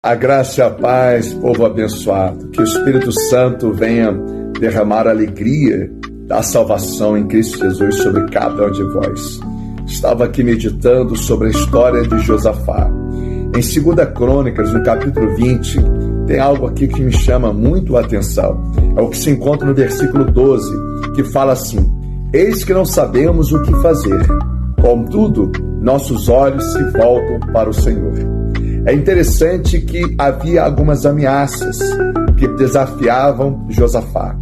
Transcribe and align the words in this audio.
A 0.00 0.14
graça 0.14 0.60
e 0.60 0.62
a 0.62 0.70
paz, 0.70 1.34
povo 1.34 1.66
abençoado. 1.66 2.50
Que 2.50 2.60
o 2.60 2.64
Espírito 2.64 3.10
Santo 3.28 3.72
venha 3.72 4.12
derramar 4.60 5.08
alegria 5.08 5.90
da 6.28 6.40
salvação 6.40 7.18
em 7.18 7.26
Cristo 7.26 7.58
Jesus 7.58 7.96
sobre 7.96 8.24
cada 8.28 8.68
um 8.68 8.70
de 8.70 8.84
vós. 8.84 9.40
Estava 9.88 10.26
aqui 10.26 10.44
meditando 10.44 11.16
sobre 11.16 11.48
a 11.48 11.50
história 11.50 12.02
de 12.02 12.16
Josafá. 12.20 12.88
Em 13.48 13.50
2 13.50 13.74
Crônicas, 14.14 14.72
no 14.72 14.84
capítulo 14.84 15.34
20, 15.34 15.78
tem 16.28 16.38
algo 16.38 16.68
aqui 16.68 16.86
que 16.86 17.02
me 17.02 17.10
chama 17.10 17.52
muito 17.52 17.96
a 17.96 18.00
atenção. 18.00 18.70
É 18.96 19.00
o 19.00 19.08
que 19.08 19.18
se 19.18 19.30
encontra 19.30 19.66
no 19.66 19.74
versículo 19.74 20.24
12, 20.26 20.70
que 21.16 21.24
fala 21.24 21.54
assim: 21.54 21.92
Eis 22.32 22.62
que 22.62 22.72
não 22.72 22.84
sabemos 22.84 23.50
o 23.50 23.60
que 23.62 23.72
fazer, 23.82 24.24
contudo, 24.80 25.50
nossos 25.82 26.28
olhos 26.28 26.62
se 26.72 26.84
voltam 26.92 27.40
para 27.52 27.68
o 27.68 27.74
Senhor. 27.74 28.37
É 28.88 28.94
interessante 28.94 29.82
que 29.82 30.14
havia 30.16 30.62
algumas 30.62 31.04
ameaças 31.04 31.78
que 32.38 32.48
desafiavam 32.48 33.66
Josafá. 33.68 34.34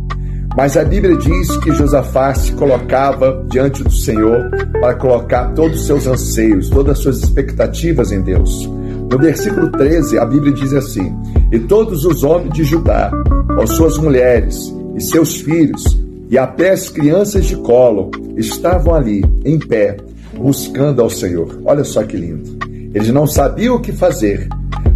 Mas 0.56 0.76
a 0.76 0.84
Bíblia 0.84 1.16
diz 1.16 1.56
que 1.56 1.72
Josafá 1.72 2.32
se 2.32 2.52
colocava 2.52 3.44
diante 3.50 3.82
do 3.82 3.90
Senhor 3.90 4.48
para 4.80 4.94
colocar 4.94 5.52
todos 5.54 5.80
os 5.80 5.86
seus 5.88 6.06
anseios, 6.06 6.70
todas 6.70 6.96
as 6.96 7.02
suas 7.02 7.24
expectativas 7.24 8.12
em 8.12 8.20
Deus. 8.20 8.70
No 9.10 9.18
versículo 9.18 9.68
13, 9.72 10.16
a 10.16 10.24
Bíblia 10.24 10.52
diz 10.52 10.72
assim: 10.72 11.12
E 11.50 11.58
todos 11.58 12.04
os 12.04 12.22
homens 12.22 12.52
de 12.54 12.62
Judá, 12.62 13.10
com 13.52 13.66
suas 13.66 13.98
mulheres 13.98 14.72
e 14.94 15.00
seus 15.00 15.40
filhos, 15.40 16.00
e 16.30 16.38
até 16.38 16.70
as 16.70 16.88
crianças 16.88 17.46
de 17.46 17.56
colo, 17.56 18.12
estavam 18.36 18.94
ali, 18.94 19.24
em 19.44 19.58
pé, 19.58 19.96
buscando 20.36 21.02
ao 21.02 21.10
Senhor. 21.10 21.60
Olha 21.64 21.82
só 21.82 22.04
que 22.04 22.16
lindo. 22.16 22.75
Eles 22.94 23.08
não 23.10 23.26
sabiam 23.26 23.76
o 23.76 23.80
que 23.80 23.92
fazer, 23.92 24.48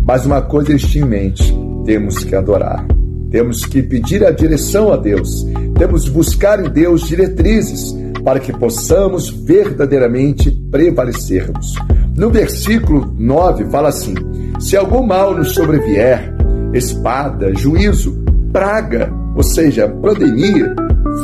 mas 0.05 0.27
uma 0.27 0.43
coisa 0.43 0.71
eles 0.71 0.83
tinham 0.83 1.07
em 1.07 1.11
mente: 1.11 1.55
temos 1.85 2.25
que 2.25 2.35
adorar. 2.35 2.87
Temos 3.31 3.65
que 3.65 3.83
pedir 3.83 4.25
a 4.25 4.31
direção 4.31 4.93
a 4.93 4.97
Deus. 4.97 5.47
Temos 5.79 6.05
que 6.05 6.11
buscar 6.11 6.65
em 6.65 6.69
Deus 6.69 7.07
diretrizes 7.07 7.95
para 8.25 8.41
que 8.41 8.53
possamos 8.53 9.31
verdadeiramente 9.31 10.51
prevalecermos. 10.71 11.75
No 12.17 12.31
versículo 12.31 13.15
9 13.17 13.67
fala 13.71 13.89
assim: 13.89 14.15
Se 14.59 14.77
algum 14.77 15.07
mal 15.07 15.35
nos 15.35 15.53
sobrevier, 15.53 16.35
espada, 16.75 17.55
juízo, 17.55 18.23
praga, 18.53 19.13
ou 19.35 19.43
seja, 19.43 19.89
pandemia, 19.89 20.75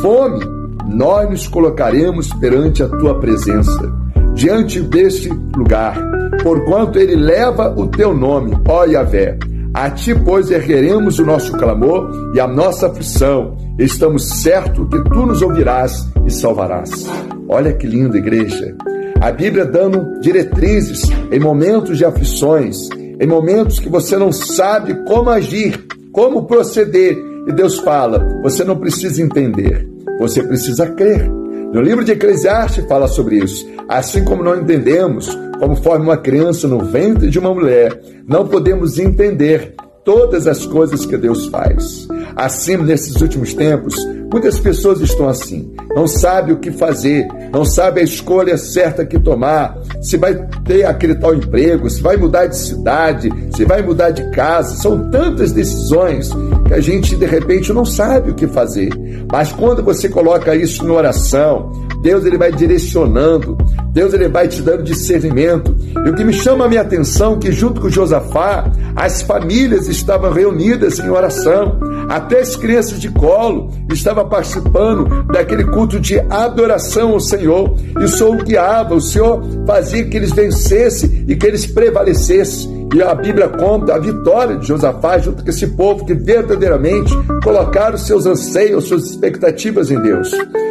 fome, 0.01 0.45
nós 0.89 1.28
nos 1.28 1.47
colocaremos 1.48 2.33
perante 2.34 2.83
a 2.83 2.89
tua 2.89 3.19
presença, 3.19 3.92
diante 4.37 4.81
deste 4.81 5.29
lugar 5.56 6.17
porquanto 6.47 6.97
ele 6.97 7.17
leva 7.17 7.75
o 7.77 7.89
teu 7.89 8.15
nome, 8.15 8.56
ó 8.69 8.84
Yahvé. 8.84 9.37
A 9.75 9.91
ti, 9.91 10.15
pois, 10.15 10.48
ergueremos 10.48 11.19
o 11.19 11.27
nosso 11.27 11.51
clamor 11.55 12.33
e 12.37 12.39
a 12.39 12.47
nossa 12.47 12.87
aflição. 12.87 13.57
Estamos 13.77 14.29
certos 14.42 14.89
que 14.89 15.03
tu 15.11 15.27
nos 15.27 15.42
ouvirás 15.42 16.07
e 16.25 16.31
salvarás. 16.31 17.05
Olha 17.48 17.73
que 17.73 17.84
linda 17.84 18.17
igreja. 18.17 18.77
A 19.20 19.33
Bíblia 19.33 19.64
dando 19.64 20.20
diretrizes 20.20 21.03
em 21.33 21.41
momentos 21.41 21.98
de 21.98 22.05
aflições, 22.05 22.89
em 22.95 23.27
momentos 23.27 23.81
que 23.81 23.89
você 23.89 24.17
não 24.17 24.31
sabe 24.31 24.95
como 25.05 25.31
agir, 25.31 25.84
como 26.12 26.45
proceder. 26.45 27.19
E 27.48 27.53
Deus 27.53 27.79
fala: 27.81 28.25
você 28.41 28.62
não 28.62 28.77
precisa 28.77 29.20
entender, 29.20 29.84
você 30.20 30.45
precisa 30.45 30.87
crer. 30.87 31.29
No 31.77 31.83
livro 31.83 32.03
de 32.03 32.13
Eclesiastes 32.13 32.87
fala 32.87 33.07
sobre 33.07 33.37
isso. 33.37 33.69
Assim 33.87 34.25
como 34.25 34.43
não 34.43 34.57
entendemos 34.57 35.29
como 35.61 35.77
forma 35.77 36.07
uma 36.07 36.17
criança 36.17 36.67
no 36.67 36.79
ventre 36.79 37.29
de 37.29 37.39
uma 37.39 37.53
mulher, 37.53 38.01
não 38.27 38.49
podemos 38.49 38.99
entender 38.99 39.75
todas 40.07 40.47
as 40.47 40.65
coisas 40.65 41.05
que 41.05 41.17
Deus 41.17 41.47
faz. 41.47 42.07
Assim, 42.37 42.77
nesses 42.77 43.21
últimos 43.21 43.53
tempos, 43.53 43.97
muitas 44.33 44.57
pessoas 44.61 45.01
estão 45.01 45.29
assim, 45.29 45.75
não 45.97 46.07
sabem 46.07 46.55
o 46.55 46.59
que 46.59 46.71
fazer, 46.71 47.27
não 47.53 47.64
sabem 47.64 48.03
a 48.03 48.05
escolha 48.05 48.57
certa 48.57 49.05
que 49.05 49.19
tomar, 49.19 49.77
se 50.01 50.17
vai 50.17 50.35
ter 50.64 50.85
aquele 50.85 51.17
tal 51.17 51.35
emprego, 51.35 51.91
se 51.91 52.01
vai 52.01 52.17
mudar 52.17 52.47
de 52.47 52.57
cidade, 52.57 53.29
se 53.55 53.64
vai 53.64 53.83
mudar 53.83 54.11
de 54.11 54.30
casa. 54.30 54.77
São 54.77 55.11
tantas 55.11 55.51
decisões 55.51 56.30
que 56.69 56.75
a 56.75 56.80
gente 56.80 57.17
de 57.17 57.27
repente 57.27 57.73
não 57.73 57.85
sabe 57.85 58.30
o 58.30 58.35
que 58.35 58.47
fazer. 58.47 58.91
Mas 59.33 59.51
quando 59.51 59.83
você 59.83 60.09
coloca 60.09 60.55
isso 60.55 60.86
na 60.86 60.95
oração, 60.95 61.73
Deus 62.01 62.25
ele 62.25 62.39
vai 62.39 62.53
direcionando, 62.53 63.59
Deus 63.92 64.14
ele 64.14 64.29
vai 64.29 64.47
te 64.47 64.63
dando 64.63 64.85
discernimento. 64.85 65.75
E 66.05 66.11
o 66.11 66.14
que 66.14 66.23
me 66.23 66.33
chama 66.33 66.67
a 66.67 66.69
minha 66.69 66.83
atenção 66.83 67.35
é 67.35 67.39
que 67.39 67.51
junto 67.51 67.80
com 67.80 67.89
Josafá, 67.89 68.70
as 68.96 69.20
famílias 69.20 69.89
estavam 69.89 70.33
reunidas 70.33 70.98
em 70.98 71.11
oração. 71.11 71.79
Até 72.08 72.40
as 72.40 72.57
crianças 72.57 72.98
de 72.98 73.11
colo 73.11 73.70
estavam 73.92 74.27
participando 74.29 75.24
daquele 75.24 75.64
culto 75.64 76.01
de 76.01 76.18
adoração 76.30 77.11
ao 77.12 77.20
Senhor. 77.20 77.77
E 78.01 78.05
o 78.05 78.08
Senhor 78.08 78.42
guiava, 78.42 78.95
o 78.95 79.01
Senhor 79.01 79.42
fazia 79.67 80.05
que 80.05 80.17
eles 80.17 80.33
vencessem 80.33 81.27
e 81.29 81.36
que 81.36 81.46
eles 81.46 81.67
prevalecessem. 81.67 82.86
E 82.95 83.02
a 83.02 83.14
Bíblia 83.14 83.48
conta 83.48 83.95
a 83.95 83.98
vitória 83.98 84.56
de 84.56 84.67
Josafá 84.67 85.18
junto 85.18 85.42
com 85.42 85.51
esse 85.51 85.67
povo 85.67 86.06
que 86.06 86.14
verdadeiramente 86.14 87.12
colocaram 87.42 87.98
seus 87.98 88.27
anseios, 88.27 88.85
suas 88.85 89.11
expectativas 89.11 89.90
em 89.90 90.01
Deus. 90.01 90.30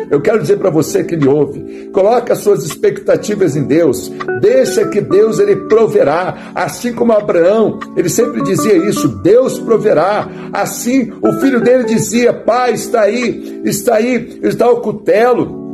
Eu 0.09 0.22
quero 0.22 0.40
dizer 0.40 0.58
para 0.58 0.69
você 0.69 1.03
que 1.03 1.18
me 1.18 1.28
ouve, 1.28 1.90
coloque 1.91 2.31
as 2.31 2.40
suas 2.40 2.64
expectativas 2.64 3.56
em 3.56 3.64
Deus, 3.64 4.12
deixa 4.40 4.88
que 4.88 5.02
Deus 5.02 5.40
ele 5.40 5.56
proverá, 5.68 6.52
assim 6.56 6.94
como 6.94 7.12
Abraão, 7.12 7.80
ele 7.97 8.09
sempre 8.16 8.42
dizia 8.42 8.78
isso, 8.78 9.08
Deus 9.08 9.59
proverá. 9.59 10.28
Assim, 10.53 11.12
o 11.22 11.34
filho 11.34 11.62
dele 11.62 11.84
dizia: 11.84 12.34
"Pai, 12.34 12.74
está 12.74 13.02
aí, 13.02 13.62
está 13.66 13.96
aí, 13.96 14.40
está 14.44 14.70
o 14.70 14.81
cutelo, 14.81 15.65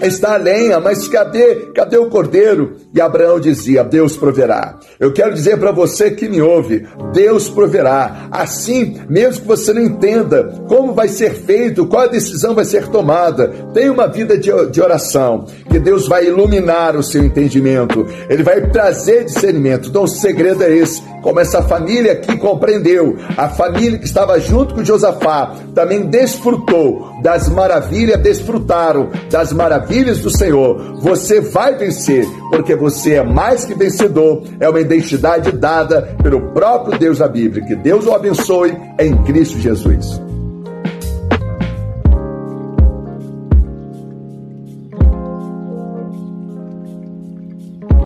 está 0.00 0.34
a 0.34 0.38
lenha, 0.38 0.80
mas 0.80 1.08
cadê, 1.08 1.70
cadê 1.74 1.96
o 1.96 2.08
cordeiro? 2.08 2.76
E 2.94 3.00
Abraão 3.00 3.40
dizia: 3.40 3.84
Deus 3.84 4.16
proverá. 4.16 4.78
Eu 4.98 5.12
quero 5.12 5.34
dizer 5.34 5.58
para 5.58 5.72
você 5.72 6.10
que 6.10 6.28
me 6.28 6.40
ouve: 6.40 6.86
Deus 7.12 7.48
proverá. 7.48 8.28
Assim, 8.30 9.00
mesmo 9.08 9.42
que 9.42 9.48
você 9.48 9.72
não 9.72 9.82
entenda 9.82 10.62
como 10.68 10.94
vai 10.94 11.08
ser 11.08 11.34
feito, 11.34 11.86
qual 11.86 12.02
a 12.02 12.08
decisão 12.08 12.54
vai 12.54 12.64
ser 12.64 12.88
tomada, 12.88 13.48
tenha 13.74 13.92
uma 13.92 14.06
vida 14.06 14.36
de, 14.36 14.50
de 14.70 14.80
oração, 14.80 15.46
que 15.70 15.78
Deus 15.78 16.06
vai 16.06 16.26
iluminar 16.26 16.96
o 16.96 17.02
seu 17.02 17.22
entendimento, 17.22 18.06
Ele 18.28 18.42
vai 18.42 18.70
trazer 18.70 19.24
discernimento. 19.24 19.88
Então, 19.88 20.04
o 20.04 20.08
segredo 20.08 20.62
é 20.62 20.72
esse: 20.72 21.02
como 21.22 21.40
essa 21.40 21.62
família 21.62 22.12
aqui 22.12 22.36
compreendeu, 22.36 23.16
a 23.36 23.48
família 23.48 23.98
que 23.98 24.04
estava 24.04 24.38
junto 24.40 24.74
com 24.74 24.84
Josafá 24.84 25.54
também 25.74 26.06
desfrutou 26.06 27.12
das 27.22 27.48
maravilhas, 27.48 28.20
desfrutaram 28.20 29.08
das 29.30 29.52
maravilhas 29.82 30.20
do 30.20 30.30
Senhor. 30.30 31.00
Você 31.00 31.40
vai 31.40 31.76
vencer, 31.76 32.26
porque 32.50 32.74
você 32.74 33.14
é 33.14 33.22
mais 33.22 33.64
que 33.64 33.74
vencedor. 33.74 34.44
É 34.60 34.68
uma 34.68 34.80
identidade 34.80 35.52
dada 35.52 36.16
pelo 36.22 36.52
próprio 36.52 36.98
Deus 36.98 37.18
da 37.18 37.28
Bíblia. 37.28 37.64
Que 37.64 37.74
Deus 37.74 38.06
o 38.06 38.12
abençoe 38.12 38.76
em 38.98 39.16
Cristo 39.24 39.58
Jesus. 39.58 40.20